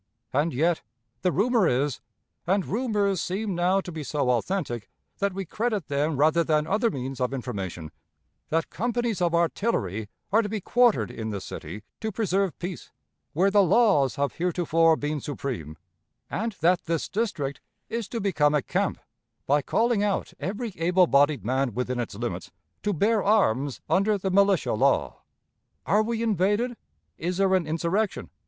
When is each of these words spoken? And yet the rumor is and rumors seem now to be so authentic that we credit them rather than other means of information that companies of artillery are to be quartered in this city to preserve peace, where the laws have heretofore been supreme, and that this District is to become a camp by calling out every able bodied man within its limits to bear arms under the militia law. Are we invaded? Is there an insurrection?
And 0.33 0.51
yet 0.51 0.81
the 1.21 1.31
rumor 1.31 1.67
is 1.67 2.01
and 2.47 2.65
rumors 2.65 3.21
seem 3.21 3.53
now 3.53 3.81
to 3.81 3.91
be 3.91 4.01
so 4.03 4.31
authentic 4.31 4.89
that 5.19 5.31
we 5.31 5.45
credit 5.45 5.89
them 5.89 6.17
rather 6.17 6.43
than 6.43 6.65
other 6.65 6.89
means 6.89 7.19
of 7.21 7.35
information 7.35 7.91
that 8.49 8.71
companies 8.71 9.21
of 9.21 9.35
artillery 9.35 10.09
are 10.31 10.41
to 10.41 10.49
be 10.49 10.59
quartered 10.59 11.11
in 11.11 11.29
this 11.29 11.45
city 11.45 11.83
to 11.99 12.11
preserve 12.11 12.57
peace, 12.57 12.91
where 13.33 13.51
the 13.51 13.61
laws 13.61 14.15
have 14.15 14.33
heretofore 14.37 14.95
been 14.95 15.21
supreme, 15.21 15.77
and 16.31 16.53
that 16.61 16.85
this 16.85 17.07
District 17.07 17.61
is 17.87 18.07
to 18.07 18.19
become 18.19 18.55
a 18.55 18.63
camp 18.63 18.97
by 19.45 19.61
calling 19.61 20.01
out 20.03 20.33
every 20.39 20.73
able 20.77 21.05
bodied 21.05 21.45
man 21.45 21.75
within 21.75 21.99
its 21.99 22.15
limits 22.15 22.51
to 22.81 22.91
bear 22.91 23.21
arms 23.23 23.81
under 23.87 24.17
the 24.17 24.31
militia 24.31 24.73
law. 24.73 25.21
Are 25.85 26.01
we 26.01 26.23
invaded? 26.23 26.75
Is 27.19 27.37
there 27.37 27.53
an 27.53 27.67
insurrection? 27.67 28.31